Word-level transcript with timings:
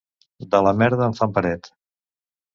De 0.55 0.61
la 0.67 0.73
merda 0.79 1.11
en 1.11 1.15
fan 1.21 1.37
paret. 1.37 1.71